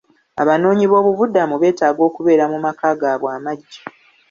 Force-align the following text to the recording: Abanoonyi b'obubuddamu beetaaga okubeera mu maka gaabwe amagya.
Abanoonyi 0.41 0.85
b'obubuddamu 0.91 1.55
beetaaga 1.61 2.01
okubeera 2.09 2.45
mu 2.51 2.57
maka 2.65 2.87
gaabwe 2.99 3.29
amagya. 3.37 3.81